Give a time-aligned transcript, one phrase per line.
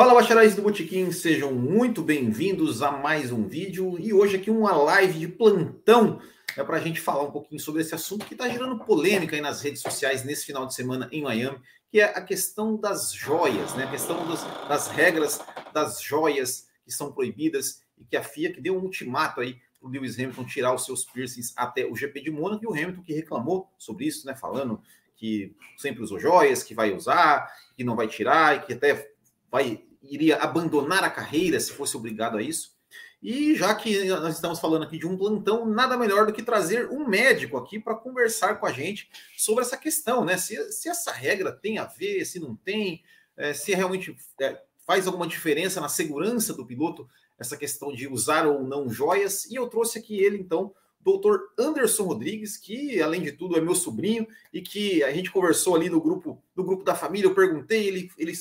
[0.00, 4.74] Fala, bacharéis do Botequim, sejam muito bem-vindos a mais um vídeo e hoje aqui uma
[4.74, 6.22] live de plantão
[6.56, 9.42] é para a gente falar um pouquinho sobre esse assunto que está gerando polêmica aí
[9.42, 11.60] nas redes sociais nesse final de semana em Miami,
[11.90, 13.84] que é a questão das joias, né?
[13.84, 15.38] A questão dos, das regras
[15.74, 19.86] das joias que são proibidas e que a FIA que deu um ultimato aí para
[19.86, 23.02] o Lewis Hamilton tirar os seus piercings até o GP de Mônaco e o Hamilton
[23.02, 24.34] que reclamou sobre isso, né?
[24.34, 24.80] Falando
[25.14, 29.10] que sempre usou joias, que vai usar, que não vai tirar e que até
[29.50, 32.78] vai iria abandonar a carreira se fosse obrigado a isso.
[33.22, 36.88] E já que nós estamos falando aqui de um plantão, nada melhor do que trazer
[36.88, 40.38] um médico aqui para conversar com a gente sobre essa questão, né?
[40.38, 43.02] Se, se essa regra tem a ver, se não tem,
[43.36, 47.06] é, se realmente é, faz alguma diferença na segurança do piloto,
[47.38, 49.44] essa questão de usar ou não joias.
[49.44, 53.74] E eu trouxe aqui ele, então, doutor Anderson Rodrigues, que além de tudo é meu
[53.74, 57.86] sobrinho e que a gente conversou ali no grupo, no grupo da família, eu perguntei,
[57.86, 58.32] ele, ele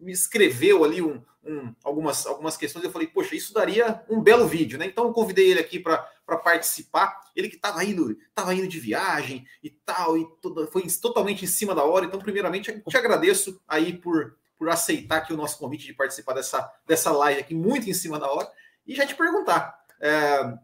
[0.00, 2.84] me escreveu ali um, um, algumas, algumas questões.
[2.84, 4.86] Eu falei, poxa, isso daria um belo vídeo, né?
[4.86, 5.98] Então eu convidei ele aqui para
[6.44, 7.20] participar.
[7.34, 11.48] Ele que estava indo, tava indo de viagem e tal, e todo, foi totalmente em
[11.48, 12.04] cima da hora.
[12.04, 16.70] Então, primeiramente, te agradeço aí por, por aceitar aqui o nosso convite de participar dessa,
[16.86, 18.50] dessa live aqui, muito em cima da hora.
[18.86, 20.54] E já te perguntar, é,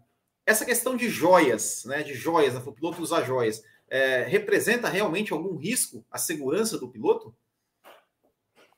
[0.46, 2.02] essa questão de joias, né?
[2.02, 6.88] De joias, né, o piloto usar joias, é, representa realmente algum risco à segurança do
[6.88, 7.34] piloto?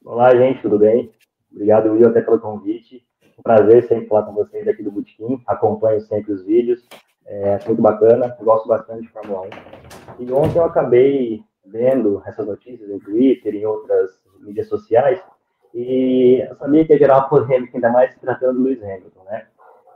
[0.08, 1.12] Olá, gente, tudo bem?
[1.50, 3.04] Obrigado, Will, até pelo convite.
[3.36, 5.42] Um prazer sempre falar com vocês aqui do Botequim.
[5.48, 6.86] Acompanho sempre os vídeos.
[7.26, 9.48] É muito bacana, gosto bastante de Fórmula
[10.20, 10.22] 1.
[10.22, 15.20] E ontem eu acabei vendo essas notícias no Twitter e em outras mídias sociais
[15.74, 19.48] e eu sabia que ia gerar uma polêmica, ainda mais tratando do Lewis Hamilton, né?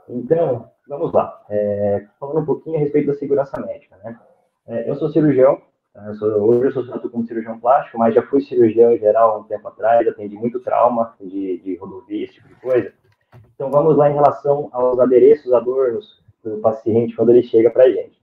[0.09, 1.41] Então, vamos lá.
[1.49, 4.19] É, falando um pouquinho a respeito da segurança médica, né?
[4.67, 5.61] É, eu sou cirurgião,
[5.93, 9.43] eu sou, hoje eu sou como cirurgião plástico, mas já fui cirurgião geral há um
[9.43, 12.93] tempo atrás, atendi muito trauma de, de rodovia, esse tipo de coisa.
[13.53, 17.91] Então vamos lá em relação aos adereços, adornos do paciente quando ele chega para a
[17.91, 18.19] gente.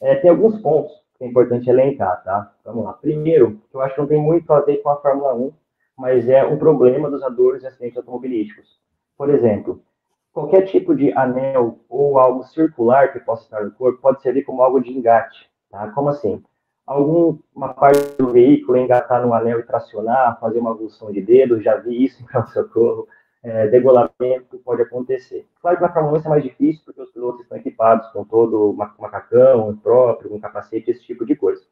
[0.00, 2.52] É, tem alguns pontos que é importante elencar, tá?
[2.64, 2.92] Vamos lá.
[2.94, 5.52] Primeiro, que eu acho que não tem muito a ver com a Fórmula 1,
[5.96, 8.78] mas é um problema dos adornos em acidentes automobilísticos.
[9.16, 9.80] Por exemplo,
[10.32, 14.62] qualquer tipo de anel ou algo circular que possa estar no corpo pode servir como
[14.62, 15.90] algo de engate, tá?
[15.92, 16.42] Como assim?
[16.86, 21.76] Alguma parte do veículo engatar no anel e tracionar, fazer uma avulsão de dedo, já
[21.76, 23.08] vi isso em pronto-socorro,
[23.42, 25.46] é, degolamento pode acontecer.
[25.60, 28.24] Claro que na Fórmula 1 isso é mais difícil, porque os pilotos estão equipados com
[28.24, 31.62] todo o macacão próprio, um capacete, esse tipo de coisa.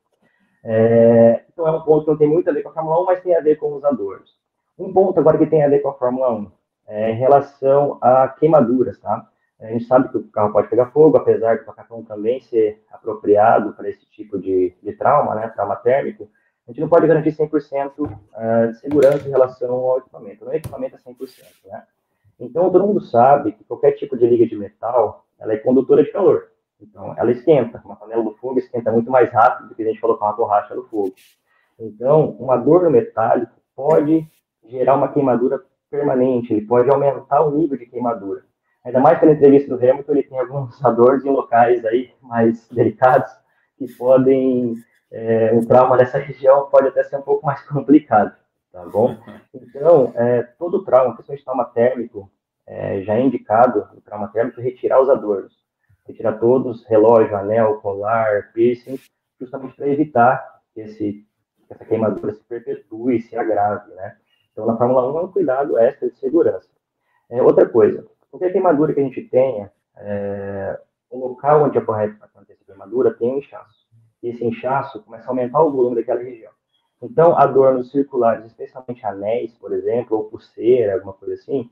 [0.65, 3.05] É, então é um ponto que não tem muito a ver com a Fórmula 1,
[3.07, 4.37] mas tem a ver com os adornos.
[4.79, 6.51] Um ponto agora que tem a ver com a Fórmula 1
[6.89, 9.29] é em relação a queimaduras, tá?
[9.63, 13.73] A gente sabe que o carro pode pegar fogo, apesar do macacão também ser apropriado
[13.75, 16.29] para esse tipo de, de trauma, né, trauma térmico,
[16.67, 20.45] a gente não pode garantir 100% uh, de segurança em relação ao equipamento.
[20.45, 21.83] Não é equipamento é 100%, né?
[22.39, 26.11] Então, todo mundo sabe que qualquer tipo de liga de metal, ela é condutora de
[26.11, 26.49] calor.
[26.81, 27.81] Então, ela esquenta.
[27.85, 30.75] Uma panela do fogo esquenta muito mais rápido do que a gente colocar uma borracha
[30.75, 31.15] no fogo.
[31.79, 34.27] Então, uma dor no metálico pode
[34.65, 38.45] gerar uma queimadura permanente, ele pode aumentar o nível de queimadura.
[38.85, 43.31] Ainda mais pela entrevista do Hamilton, ele tem alguns adores em locais aí mais delicados
[43.79, 44.75] que podem,
[45.11, 48.35] é, um trauma dessa região pode até ser um pouco mais complicado,
[48.73, 49.17] tá bom?
[49.55, 52.31] Então, é, todo trauma, principalmente trauma térmico,
[52.67, 55.63] é, já é indicado no trauma térmico retirar os adornos.
[56.07, 58.99] Retirar todos, relógio, anel, colar, piercing,
[59.41, 61.25] justamente para evitar que, esse,
[61.67, 64.17] que essa queimadura se perpetue, se agrave, né?
[64.51, 66.69] Então, na Fórmula 1 é um cuidado extra de segurança.
[67.31, 72.63] É, outra coisa, Qualquer queimadura que a gente tenha, é, o local onde ocorre acontecer
[72.63, 73.87] a queimadura tem um inchaço.
[74.23, 76.51] E esse inchaço começa a aumentar o volume daquela região.
[77.03, 81.71] Então, adornos circulares, especialmente anéis, por exemplo, ou pulseira, alguma coisa assim,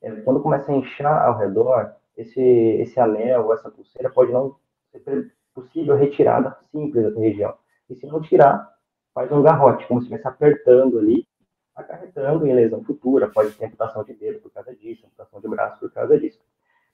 [0.00, 4.56] é, quando começa a inchar ao redor, esse, esse anel ou essa pulseira pode não
[5.04, 7.54] ser possível retirada simples da região.
[7.90, 8.74] E se não tirar,
[9.12, 11.28] faz um garrote, como se estivesse apertando ali
[11.74, 15.06] acarretando em lesão futura, pode ter amputação de dedo por causa disso,
[15.50, 16.40] braço por causa disso.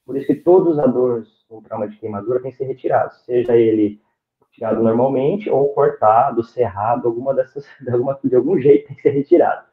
[0.05, 3.57] Por isso que todos os adores com trauma de queimadura têm que ser retirados, seja
[3.57, 4.01] ele
[4.53, 9.11] tirado normalmente ou cortado, serrado, alguma dessas, de, alguma, de algum jeito tem que ser
[9.11, 9.67] retirado.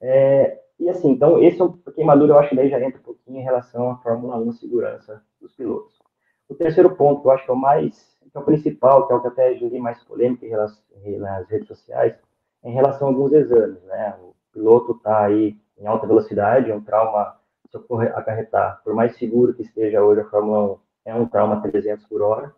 [0.00, 3.38] É, e assim, então, esse é queimadura eu acho que daí já entra um pouquinho
[3.38, 5.94] em relação à Fórmula 1 segurança dos pilotos.
[6.48, 9.12] O terceiro ponto, que eu acho que é o mais, que é o principal, que
[9.12, 12.18] é o que até julguei mais polêmico nas redes sociais,
[12.62, 14.16] é em relação a alguns exames, né?
[14.20, 17.36] O piloto está aí em alta velocidade, um trauma,
[17.72, 22.06] ocorrer acarretar, por mais seguro que esteja hoje a Fórmula 1, é um trauma 300
[22.06, 22.54] por hora.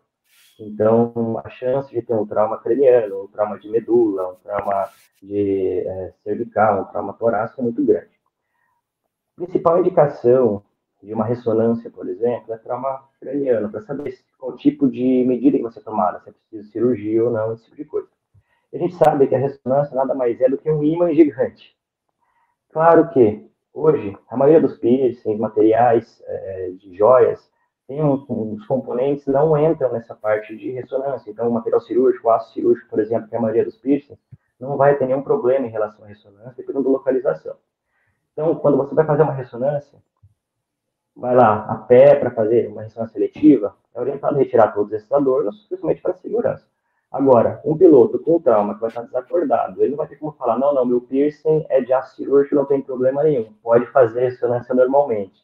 [0.59, 4.89] Então, a chance de ter um trauma craniano, um trauma de medula, um trauma
[5.21, 8.09] de é, cervical, um trauma torácico é muito grande.
[9.35, 10.63] principal indicação
[11.01, 15.63] de uma ressonância, por exemplo, é trauma craniano, para saber qual tipo de medida que
[15.63, 18.09] você tomar, se é preciso cirurgia ou não, esse tipo de coisa.
[18.73, 21.77] A gente sabe que a ressonância nada mais é do que um ímã gigante.
[22.71, 27.49] Claro que, hoje, a maioria dos piercings, materiais é, de joias,
[27.87, 31.29] tem um, os componentes não entram nessa parte de ressonância.
[31.29, 34.19] Então, o material cirúrgico, o aço cirúrgico, por exemplo, que é a maioria dos piercings,
[34.59, 37.55] não vai ter nenhum problema em relação à ressonância, dependendo da localização.
[38.33, 39.99] Então, quando você vai fazer uma ressonância,
[41.15, 45.11] vai lá a pé para fazer uma ressonância seletiva, é orientado a retirar todos esses
[45.11, 46.67] adornos, principalmente para segurança.
[47.11, 50.59] Agora, um piloto com trauma que vai estar desacordado, ele não vai ter como falar,
[50.59, 54.75] não, não, meu piercing é de aço cirúrgico, não tem problema nenhum, pode fazer ressonância
[54.75, 55.41] normalmente.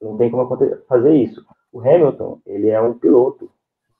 [0.00, 0.46] Não tem como
[0.86, 1.44] fazer isso.
[1.72, 3.50] O Hamilton, ele é um piloto,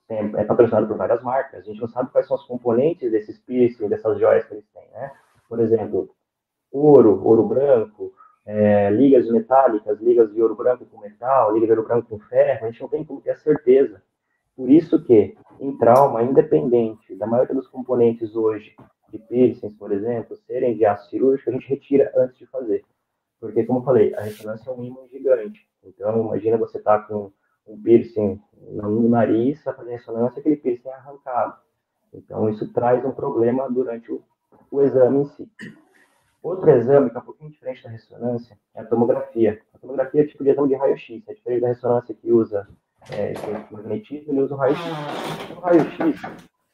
[0.08, 1.60] é patrocinado por várias marcas.
[1.60, 4.88] A gente não sabe quais são os componentes desses piercings, dessas joias que eles têm,
[4.92, 5.10] né?
[5.48, 6.10] Por exemplo,
[6.70, 8.12] ouro, ouro branco,
[8.46, 12.66] é, ligas metálicas, ligas de ouro branco com metal, ligas de ouro branco com ferro,
[12.66, 14.02] a gente não tem como ter a certeza.
[14.56, 18.76] Por isso que, em trauma, independente da maioria dos componentes hoje
[19.08, 22.84] de piercings, por exemplo, serem de aço cirúrgico, a gente retira antes de fazer.
[23.40, 25.66] Porque, como eu falei, a ressonância é um ímã gigante.
[25.84, 27.32] Então, imagina você estar tá com
[27.66, 28.40] um piercing
[28.70, 31.56] no nariz, vai fazer ressonância, aquele piercing é arrancado.
[32.12, 34.22] Então, isso traz um problema durante o,
[34.70, 35.50] o exame em si.
[36.42, 39.60] Outro exame que é um pouquinho diferente da ressonância é a tomografia.
[39.72, 42.68] A tomografia é tipo de exame de raio-x, é diferente da ressonância que usa
[43.10, 43.34] é,
[43.70, 44.84] magnetismo, ele usa o raio-x.
[45.50, 46.22] No raio-x,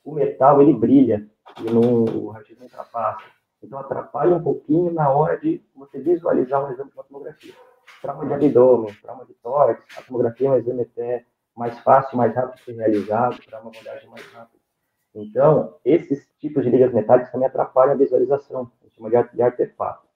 [0.05, 1.29] o metal ele brilha
[1.59, 3.25] e no, o raio-x não ultrapassa.
[3.63, 7.55] Então atrapalha um pouquinho na hora de você visualizar um exame de tomografia
[8.01, 11.25] trauma de abdômen, trauma de tórax, a tomografia é um exame até
[11.57, 14.61] mais fácil, mais rápido de ser realizado, para uma abordagem mais rápida.
[15.15, 20.07] Então, esses tipos de ligas metálicas também atrapalham a visualização, a gente chama de artefato.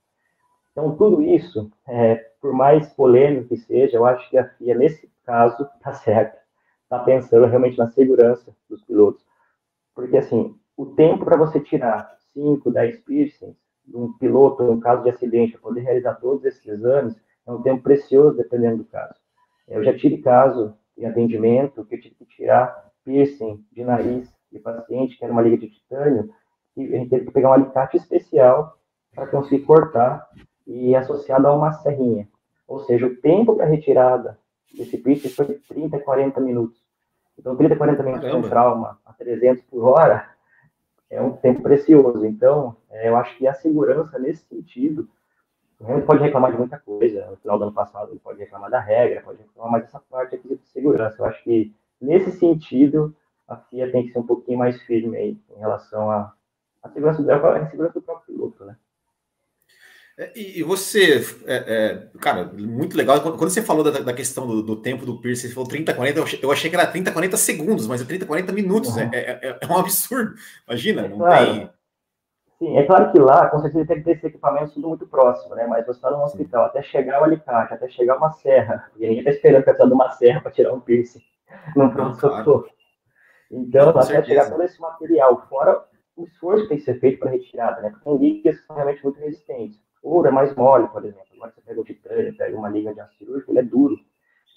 [0.73, 5.11] Então, tudo isso, é, por mais polêmico que seja, eu acho que a FIA, nesse
[5.25, 6.39] caso, está certa.
[6.83, 9.25] Está pensando realmente na segurança dos pilotos.
[9.95, 13.57] Porque, assim, o tempo para você tirar 5, 10 piercings
[13.87, 17.83] de um piloto, em caso de acidente, poder realizar todos esses exames, é um tempo
[17.83, 19.19] precioso, dependendo do caso.
[19.67, 24.59] Eu já tive caso em atendimento que eu tive que tirar piercing de nariz de
[24.59, 26.29] paciente, que era uma liga de titânio,
[26.77, 28.79] e a gente teve que pegar um alicate especial
[29.15, 30.29] para conseguir cortar
[30.67, 32.29] e associado a uma serrinha.
[32.67, 34.39] Ou seja, o tempo para retirada
[34.73, 36.83] desse piercing foi de 30 a 40 minutos.
[37.39, 40.29] Então, 30 a 40 minutos com trauma a 300 por hora
[41.11, 42.25] é um tempo precioso.
[42.25, 45.09] Então, é, eu acho que a segurança nesse sentido
[45.79, 47.27] o Hamilton pode reclamar de muita coisa.
[47.27, 50.35] No final do ano passado, ele pode reclamar da regra, pode reclamar mais dessa parte
[50.35, 51.21] aqui de segurança.
[51.21, 53.15] Eu acho que, nesse sentido,
[53.47, 56.33] a FIA tem que ser um pouquinho mais firme aí em relação à,
[56.93, 58.77] segurança, à segurança do próprio piloto, né?
[60.17, 63.21] É, e, você, é, é, cara, muito legal.
[63.21, 66.19] Quando, você falou da, da questão do, do, tempo do Pierce, você falou 30, 40,
[66.19, 68.95] eu achei, eu achei que era 30, 40 segundos, mas é 30, 40 minutos.
[68.95, 69.11] Uhum.
[69.13, 70.35] É, é, é, um absurdo.
[70.69, 71.47] Imagina, não claro.
[71.47, 71.71] tem.
[72.61, 75.57] Sim, é claro que lá, com certeza, tem que ter esse equipamento tudo muito próximo,
[75.57, 75.67] né?
[75.67, 79.19] Mas você está num hospital, até chegar o alicate, até chegar uma serra, e ninguém
[79.19, 81.21] está esperando que precisar de uma serra para tirar um piercing
[81.75, 82.69] num pronto-socorro.
[83.51, 84.27] Então, com até certeza.
[84.29, 85.85] chegar todo esse material, fora
[86.17, 87.91] o esforço que tem que ser feito para retirada, né?
[87.91, 89.84] Porque tem ligas que são realmente muito resistentes.
[90.05, 91.25] Ouro é mais mole, por exemplo.
[91.35, 93.97] Agora você pega o titânio, pega uma liga de aço cirúrgico, ele é duro.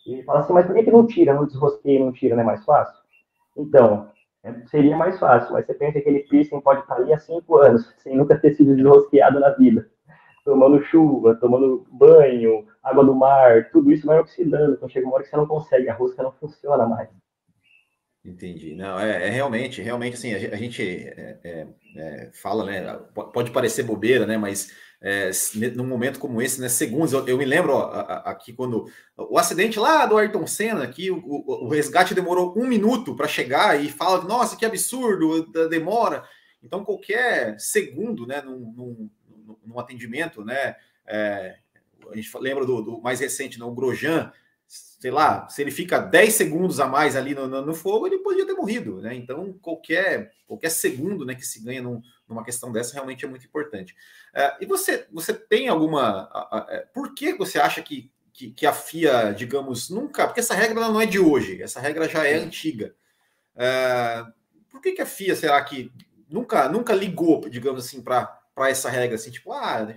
[0.06, 2.46] E fala assim, mas por que, que não tira, não desrosqueia, não tira, não é
[2.46, 2.96] mais fácil?
[3.56, 4.10] Então,
[4.44, 7.58] é, seria mais fácil, mas você pensa que aquele piercing pode estar ali há cinco
[7.58, 9.90] anos, sem nunca ter sido desrosqueado na vida.
[10.44, 14.74] Tomando chuva, tomando banho, água do mar, tudo isso vai oxidando.
[14.74, 17.10] Então chega uma hora que você não consegue, a rosca não funciona mais.
[18.24, 18.76] Entendi.
[18.76, 23.00] Não, é, é, realmente, realmente assim, a, gente é, é, é fala, né?
[23.14, 24.38] Pode parecer bobeira, né?
[24.38, 25.30] Mas é,
[25.76, 26.70] num momento como esse, né?
[26.70, 27.92] Segundos, eu, eu me lembro ó,
[28.26, 33.16] aqui quando o acidente lá do Ayrton Senna, o, o, o resgate demorou um minuto
[33.16, 36.24] para chegar e fala, nossa, que absurdo, demora.
[36.64, 39.10] Então, qualquer segundo, né, num, num,
[39.66, 40.76] num atendimento, né?
[41.06, 41.58] É,
[42.12, 44.32] a gente lembra do, do mais recente, né, o Grosjean,
[44.68, 48.18] sei lá, se ele fica 10 segundos a mais ali no, no, no, fogo, ele
[48.20, 49.16] podia ter morrido, né?
[49.16, 53.46] Então, qualquer, qualquer segundo né, que se ganha num, numa questão dessa realmente é muito
[53.46, 53.96] importante.
[54.34, 56.28] Uh, e você, você tem alguma.
[56.28, 60.26] Uh, uh, por que você acha que, que, que, a FIA, digamos, nunca.
[60.26, 62.96] Porque essa regra não é de hoje, essa regra já é antiga.
[64.70, 65.92] por que, que a FIA, será que
[66.28, 69.88] nunca, nunca ligou, digamos assim, para para essa regra, assim, tipo, ah,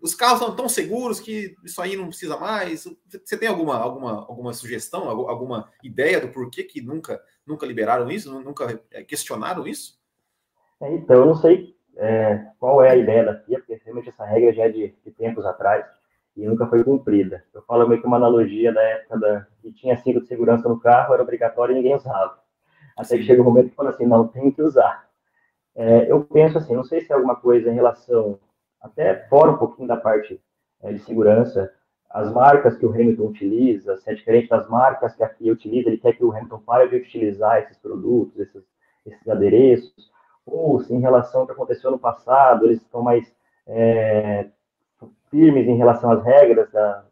[0.00, 2.84] os carros estão tão seguros que isso aí não precisa mais.
[3.24, 8.32] Você tem alguma, alguma, alguma sugestão, alguma ideia do porquê que nunca, nunca liberaram isso,
[8.40, 9.98] nunca é, questionaram isso?
[10.80, 14.24] É, então, eu não sei é, qual é a ideia da FIA, porque realmente essa
[14.24, 15.84] regra já é de, de tempos atrás.
[16.36, 17.44] e nunca foi cumprida.
[17.52, 20.80] Eu falo meio que uma analogia da época da, que tinha cinto de segurança no
[20.80, 22.38] carro, era obrigatório e ninguém usava.
[22.96, 25.08] Até que chega um momento que fala assim, não, tem que usar.
[25.74, 28.38] É, eu penso assim, não sei se é alguma coisa em relação,
[28.84, 30.40] até fora um pouquinho da parte
[30.82, 31.72] é, de segurança,
[32.10, 35.88] as marcas que o Hamilton utiliza, se é diferente das marcas que a FIA utiliza,
[35.88, 38.62] ele quer que o Hamilton pare de utilizar esses produtos, esses,
[39.06, 40.12] esses adereços,
[40.46, 43.34] ou se em relação ao que aconteceu no passado, eles estão mais
[43.66, 44.46] é,
[45.30, 47.04] firmes em relação às regras da,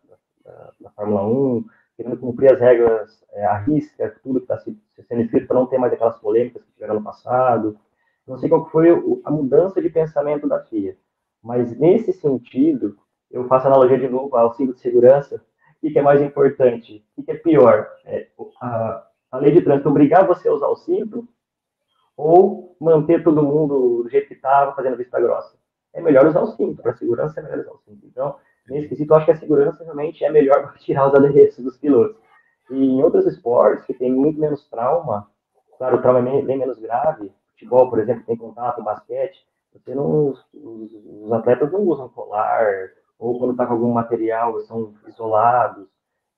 [0.44, 1.64] da, da, Fórmula 1,
[1.96, 5.78] querendo cumprir as regras é, à risca, tudo que está sendo escrito para não ter
[5.78, 7.78] mais aquelas polêmicas que tiveram no passado.
[8.26, 8.88] Não sei qual foi
[9.24, 10.96] a mudança de pensamento da FIA,
[11.42, 12.96] mas nesse sentido,
[13.30, 15.42] eu faço analogia de novo ao cinto de segurança.
[15.82, 17.04] O que é mais importante?
[17.16, 17.88] O que é pior?
[18.04, 18.28] É,
[18.60, 21.26] a, a lei de trânsito obrigar você a usar o cinto
[22.16, 25.56] ou manter todo mundo do jeito que estava, fazendo vista grossa?
[25.92, 26.80] É melhor usar o cinto.
[26.80, 28.06] Para segurança, é melhor usar o cinto.
[28.06, 28.36] Então,
[28.68, 31.76] nesse quesito, eu acho que a segurança realmente é melhor para tirar os adereços dos
[31.76, 32.16] pilotos.
[32.70, 35.28] E em outros esportes, que tem muito menos trauma,
[35.76, 40.28] claro, o trauma é bem menos grave, futebol, por exemplo, tem contato, basquete, você não,
[40.28, 45.88] os, atletas não usam colar, ou quando está com algum material, são isolados.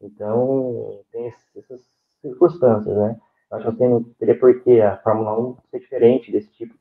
[0.00, 1.80] Então, tem essas
[2.20, 3.18] circunstâncias, né?
[3.50, 6.74] Acho que não teria por que a Fórmula 1 ser diferente desse tipo.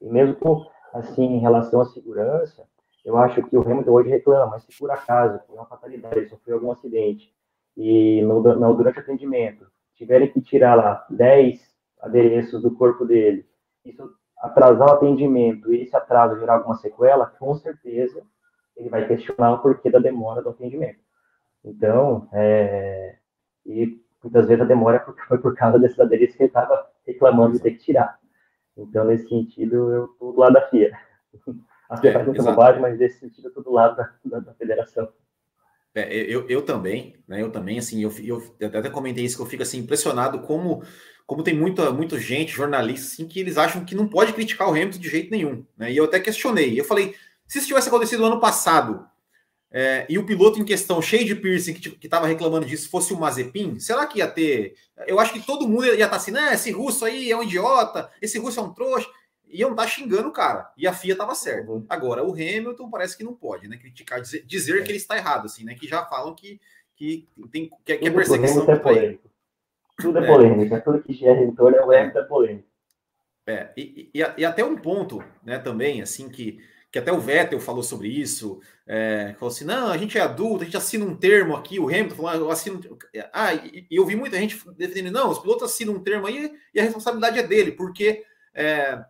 [0.00, 2.66] E mesmo assim, em relação à segurança,
[3.04, 6.56] eu acho que o Hamilton hoje reclama, mas se por acaso, por uma fatalidade, sofreu
[6.56, 7.32] algum acidente,
[7.76, 11.60] e no, no, durante o atendimento, tiverem que tirar lá 10
[12.00, 13.46] adereços do corpo dele,
[13.84, 18.22] isso atrasar o atendimento e esse atraso gerar alguma sequela, com certeza
[18.76, 21.00] ele vai questionar o porquê da demora do atendimento.
[21.64, 23.16] Então, é,
[23.66, 27.62] e muitas vezes a demora foi por causa desses adereços que ele estava reclamando de
[27.62, 28.18] ter que tirar.
[28.76, 30.96] Então, nesse sentido, eu estou do lado da FIA.
[31.90, 34.40] Acho que é, faz muita bobagem, mas nesse sentido eu estou do lado da, da,
[34.40, 35.08] da federação.
[35.94, 37.42] É, eu, eu também, né?
[37.42, 40.82] Eu também, assim, eu, eu até comentei isso que eu fico assim impressionado como,
[41.28, 44.70] como tem muita, muita gente, jornalistas, assim, que eles acham que não pode criticar o
[44.70, 45.62] Hamilton de jeito nenhum.
[45.76, 45.92] Né?
[45.92, 46.80] E eu até questionei.
[46.80, 47.14] Eu falei,
[47.46, 49.06] se isso tivesse acontecido no ano passado
[49.70, 53.20] é, e o piloto em questão, cheio de piercing, que estava reclamando disso, fosse o
[53.20, 54.74] Mazepin, será que ia ter.
[55.06, 56.54] Eu acho que todo mundo ia estar tá assim, né?
[56.54, 59.06] Esse russo aí é um idiota, esse russo é um trouxa.
[59.50, 60.72] Iam estar tá xingando o cara.
[60.78, 61.70] E a FIA estava certa.
[61.70, 61.84] Uhum.
[61.90, 63.76] Agora, o Hamilton parece que não pode, né?
[63.76, 64.82] Criticar, dizer, dizer é.
[64.82, 65.74] que ele está errado, assim, né?
[65.74, 66.58] Que já falam que,
[66.96, 68.64] que, tem, que, que é perseguição.
[69.98, 70.80] Tudo é, é polêmico.
[70.82, 72.68] Tudo que em torno é o é polêmico.
[73.46, 77.60] É, e, e, e até um ponto, né, também, assim, que que até o Vettel
[77.60, 81.14] falou sobre isso, é, falou assim, não, a gente é adulto, a gente assina um
[81.14, 82.80] termo aqui, o Hamilton falou, ah, eu assino...
[83.32, 86.50] Ah, e, e eu vi muita gente defendendo, não, os pilotos assinam um termo aí
[86.74, 88.24] e a responsabilidade é dele, porque
[88.54, 89.04] é,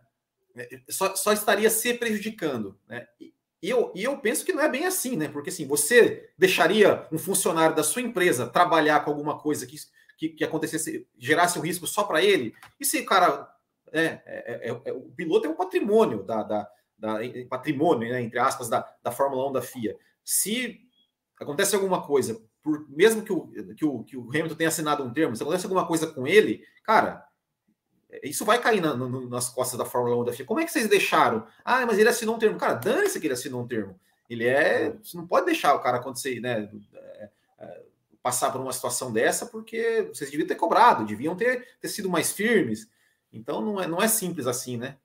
[0.89, 3.07] só, só, estaria se prejudicando, né?
[3.19, 5.27] E, e eu, e eu penso que não é bem assim, né?
[5.27, 9.77] Porque assim, você deixaria um funcionário da sua empresa trabalhar com alguma coisa que,
[10.19, 12.53] que, que acontecesse, gerasse um risco só para ele?
[12.79, 13.49] E se o cara.
[13.91, 17.17] É, é, é, é, o piloto é um patrimônio da, da, da,
[17.49, 19.97] patrimônio, né, entre aspas, da, da Fórmula 1 da FIA.
[20.23, 20.79] Se
[21.39, 25.11] acontece alguma coisa, por, mesmo que o, que, o, que o Hamilton tenha assinado um
[25.11, 27.25] termo, se acontece alguma coisa com ele, cara,
[28.21, 30.45] isso vai cair na, no, nas costas da Fórmula 1 da FIA.
[30.45, 31.47] Como é que vocês deixaram?
[31.65, 32.59] Ah, mas ele assinou um termo.
[32.59, 33.99] Cara, dane-se que ele assinou um termo.
[34.29, 34.91] Ele é.
[35.01, 36.69] Você não pode deixar o cara acontecer, né?
[36.93, 37.29] É, é,
[38.21, 42.31] passar por uma situação dessa, porque vocês deviam ter cobrado, deviam ter, ter sido mais
[42.31, 42.89] firmes.
[43.31, 44.97] Então não é, não é simples assim, né?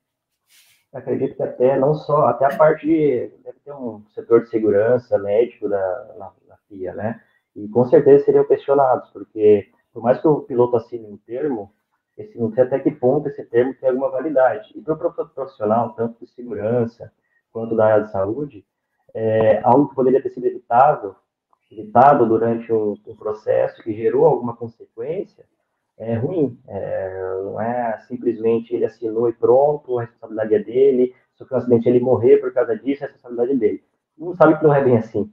[0.95, 5.19] acredito que até não só, até a parte de, deve ter um setor de segurança
[5.19, 7.21] médico da, na, na FIA, né?
[7.55, 11.73] E com certeza seriam questionados, porque por mais que o piloto assine um termo,
[12.17, 14.73] esse, não sei até que ponto esse termo tem alguma validade.
[14.75, 17.13] E para o profissional, tanto de segurança
[17.53, 18.65] quanto da área de saúde,
[19.13, 21.17] é algo que poderia ter sido evitado,
[21.71, 25.45] evitado durante um, um processo que gerou alguma consequência,
[25.99, 26.59] é ruim.
[26.67, 31.15] É, não é simplesmente ele assinou e pronto, a responsabilidade é dele.
[31.35, 33.85] Se um acidente ele morrer por causa disso, a responsabilidade é dele.
[34.17, 35.31] Não sabe que não é bem assim.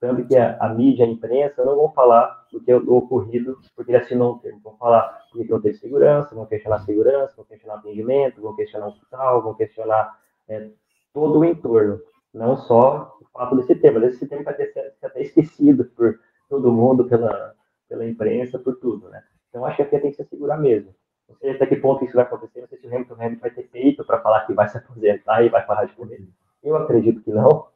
[0.00, 3.58] Tanto que a, a mídia, a imprensa não vão falar do que é o ocorrido
[3.74, 4.60] porque ele assinou um termo.
[4.62, 8.88] Vão falar porque não teve segurança, vão questionar segurança, vão questionar atendimento, vão questionar o
[8.90, 10.18] hospital, vão questionar
[10.48, 10.68] é,
[11.12, 12.00] todo o entorno.
[12.34, 17.04] Não só o fato desse tema, mas esse tema ser até esquecido por todo mundo,
[17.04, 17.54] pela,
[17.88, 19.22] pela imprensa, por tudo, né?
[19.48, 20.92] Então, acho que a FIA tem que se segurar mesmo.
[21.28, 23.50] Não sei até que ponto isso vai acontecer, não sei se o Hamilton, Hamilton vai
[23.50, 26.26] ter peito para falar que vai se aposentar e vai parar de correr.
[26.62, 27.68] Eu acredito que não.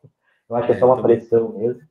[0.51, 1.83] Eu acho que é só uma pressão mesmo.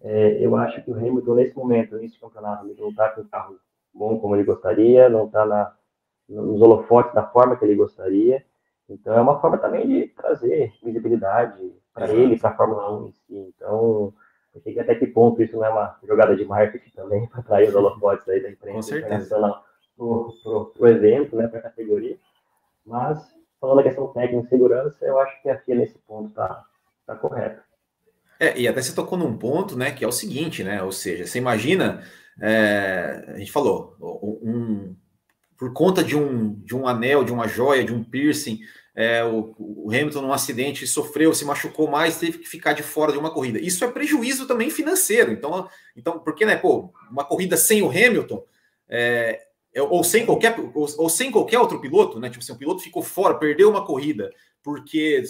[0.00, 3.28] É, eu acho que o Hamilton, nesse momento, nesse campeonato, ele não está com um
[3.28, 3.58] carro
[3.92, 5.74] bom como ele gostaria, não está
[6.28, 8.44] nos holofotes da forma que ele gostaria.
[8.88, 13.12] Então, é uma forma também de trazer visibilidade para ele, para a Fórmula 1 em
[13.12, 13.52] si.
[13.56, 14.12] Então,
[14.54, 17.40] Eu sei que até que ponto isso não é uma jogada de marketing também para
[17.40, 19.64] atrair os holofotes aí da imprensa internacional
[19.96, 22.18] para o evento, né, para a categoria.
[22.84, 23.18] Mas,
[23.60, 26.64] falando da questão técnica e segurança, eu acho que a FIA nesse ponto está
[27.06, 27.62] tá correta.
[28.38, 31.26] É, e até você tocou num ponto, né, que é o seguinte, né, ou seja,
[31.26, 32.02] você imagina,
[32.40, 34.94] é, a gente falou, um,
[35.56, 38.60] por conta de um, de um anel, de uma joia, de um piercing,
[38.94, 43.12] é, o, o, Hamilton num acidente sofreu, se machucou mais, teve que ficar de fora
[43.12, 43.58] de uma corrida.
[43.58, 45.32] Isso é prejuízo também financeiro.
[45.32, 48.44] Então, então porque né, pô, uma corrida sem o Hamilton
[48.88, 52.30] é, é ou sem qualquer ou, ou, sem qualquer outro piloto, né?
[52.30, 54.30] Tipo, se um piloto ficou fora, perdeu uma corrida
[54.62, 55.22] porque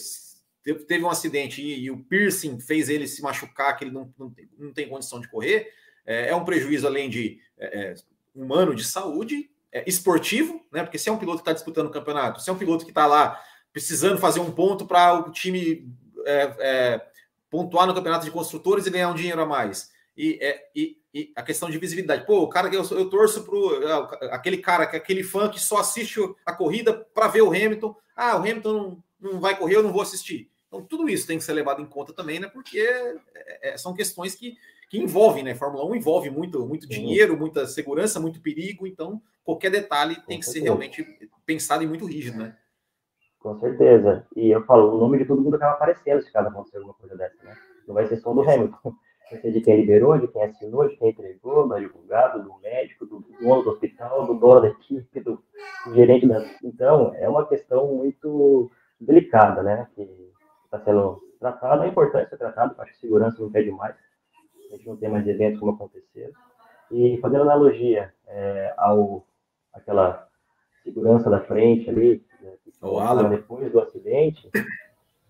[0.62, 4.12] teve, teve um acidente e, e, o piercing fez ele se machucar, que ele não,
[4.18, 5.68] não, tem, não tem condição de correr,
[6.04, 7.94] é, é um prejuízo além de é, é
[8.34, 9.50] humano de saúde
[9.86, 10.82] esportivo, né?
[10.82, 12.90] Porque se é um piloto que está disputando o campeonato, se é um piloto que
[12.90, 13.40] está lá
[13.72, 15.92] precisando fazer um ponto para o time
[16.24, 17.06] é, é,
[17.50, 19.90] pontuar no campeonato de construtores e ganhar um dinheiro a mais.
[20.16, 22.24] E, é, e, e a questão de visibilidade.
[22.24, 25.78] Pô, o cara que eu, eu torço para é, aquele cara, aquele fã que só
[25.78, 27.96] assiste a corrida para ver o Hamilton.
[28.16, 30.50] Ah, o Hamilton não, não vai correr, eu não vou assistir.
[30.68, 32.48] Então, tudo isso tem que ser levado em conta também, né?
[32.48, 34.56] Porque é, é, são questões que,
[34.88, 35.54] que envolvem, né?
[35.54, 38.86] Fórmula 1 envolve muito, muito dinheiro, muita segurança, muito perigo.
[38.86, 41.06] Então, qualquer detalhe tem que ser realmente
[41.46, 42.56] pensado e muito rígido, né?
[43.38, 44.26] Com certeza.
[44.34, 47.14] E eu falo, o nome de todo mundo acaba aparecendo se caso acontecer alguma coisa
[47.14, 47.54] dessa, né?
[47.86, 48.94] Não vai ser só do Hamilton.
[49.30, 53.04] Vai ser de quem liberou, de quem assinou, de quem entregou, do advogado, do médico,
[53.04, 55.42] do dono do hospital, do dono da equipe, do,
[55.86, 56.42] do gerente da.
[56.62, 59.88] Então, é uma questão muito delicada, né?
[59.94, 60.02] Que
[60.64, 61.84] está sendo tratada.
[61.84, 63.94] É importante ser tratado, acho que segurança não pede mais.
[64.72, 66.32] A gente não tem mais eventos como aconteceram.
[66.90, 69.26] E fazendo analogia é, ao
[69.74, 70.28] aquela
[70.82, 72.24] segurança da frente ali,
[72.80, 74.50] o depois do acidente,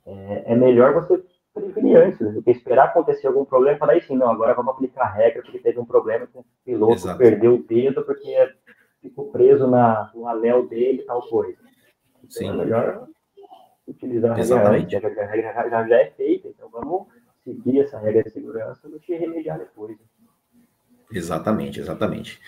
[0.07, 1.23] é, é, melhor você
[1.53, 2.33] prevenir antes, né?
[2.33, 5.43] do que esperar acontecer algum problema e falar assim, não, agora vamos aplicar a regra
[5.43, 7.19] porque teve um problema com o piloto Exato.
[7.19, 8.35] perdeu o dedo porque
[9.01, 11.59] ficou preso na, no anel dele tal coisa.
[12.19, 12.49] Então Sim.
[12.49, 13.07] é melhor
[13.87, 17.07] utilizar a regra a regra já, já, já é feita, então vamos
[17.45, 19.97] seguir essa regra de segurança do que remediar depois.
[21.13, 22.41] Exatamente, exatamente.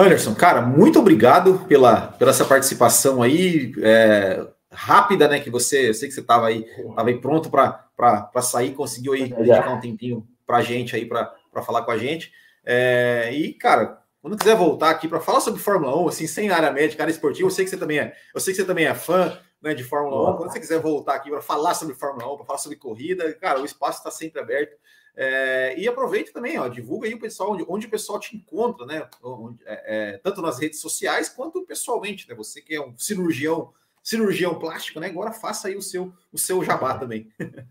[0.00, 5.40] Anderson, cara, muito obrigado pela, pela essa participação aí é, rápida, né?
[5.40, 9.28] Que você, eu sei que você estava aí, tava aí pronto para sair, conseguiu aí
[9.28, 12.32] dedicar um tempinho para a gente aí para falar com a gente.
[12.64, 16.70] É, e, cara, quando quiser voltar aqui para falar sobre Fórmula 1, assim, sem área
[16.70, 18.94] médica, área esportiva, eu sei que você também é, eu sei que você também é
[18.94, 20.36] fã né, de Fórmula 1.
[20.36, 23.60] Quando você quiser voltar aqui para falar sobre Fórmula 1, para falar sobre corrida, cara,
[23.60, 24.76] o espaço está sempre aberto.
[25.16, 28.86] É, e aproveite também, ó, divulga aí o pessoal onde, onde o pessoal te encontra,
[28.86, 29.08] né?
[29.22, 32.34] Onde, é, é, tanto nas redes sociais quanto pessoalmente, né?
[32.34, 35.08] Você que é um cirurgião, cirurgião plástico, né?
[35.08, 37.30] Agora faça aí o seu, o seu jabá também.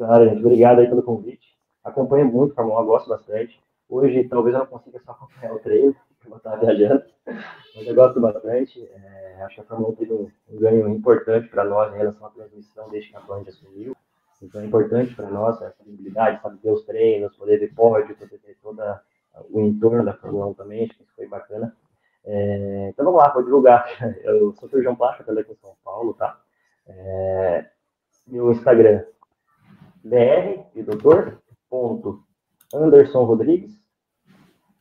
[0.00, 1.54] Claro, gente, obrigado aí pelo convite.
[1.84, 3.60] Acompanho muito Fórmula 1, gosto bastante.
[3.86, 7.04] Hoje talvez eu não consiga só acompanhar o treino, porque eu viajando,
[7.76, 8.82] mas eu gosto bastante.
[8.82, 12.26] É, acho que a Fórmula 1 teve um, um ganho importante para nós em relação
[12.26, 13.94] à transmissão desde que a Band assumiu.
[14.42, 18.38] Então é importante para nós essa visibilidade, saber ver os treinos, poder ver pódio, poder
[18.38, 18.80] ver todo
[19.50, 21.76] o entorno da Fórmula 1 também, acho que isso foi bacana.
[22.24, 23.86] É, então vamos lá, vou divulgar.
[24.24, 26.40] Eu sou o João Plástico, aqui em São Paulo, tá?
[26.86, 27.66] É,
[28.26, 29.04] meu Instagram,
[30.02, 32.22] br e doutor, ponto,
[32.74, 33.78] Anderson Rodrigues.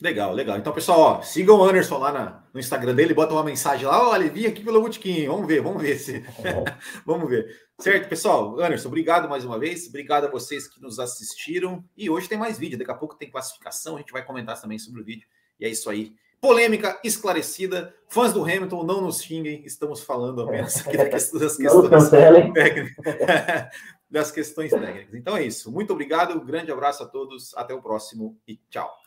[0.05, 0.59] Legal, legal.
[0.59, 4.07] Então, pessoal, ó, sigam o Anderson lá na, no Instagram dele, bota uma mensagem lá,
[4.07, 6.23] olha, vim aqui pelo Botequim, vamos ver, vamos ver se.
[7.07, 7.49] vamos ver.
[7.81, 8.61] Certo, pessoal?
[8.61, 11.83] Anderson, obrigado mais uma vez, obrigado a vocês que nos assistiram.
[11.97, 14.79] E hoje tem mais vídeo, daqui a pouco tem classificação, a gente vai comentar também
[14.79, 15.27] sobre o vídeo.
[15.59, 16.13] E é isso aí.
[16.39, 17.95] Polêmica esclarecida.
[18.07, 22.93] Fãs do Hamilton, não nos xinguem, estamos falando apenas aqui das questões técnicas.
[24.11, 25.15] das questões técnicas.
[25.15, 25.73] Então é isso.
[25.73, 29.04] Muito obrigado, grande abraço a todos, até o próximo e tchau.